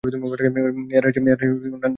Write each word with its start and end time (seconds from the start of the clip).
এর 0.03 1.03
আছে 1.07 1.19
নানা 1.19 1.35
ভেষজ 1.39 1.63
গুণ। 1.63 1.81